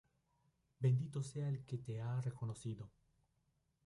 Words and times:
bendito 0.79 1.21
sea 1.21 1.47
el 1.49 1.63
que 1.63 1.77
te 1.77 2.01
ha 2.01 2.19
reconocido. 2.21 2.89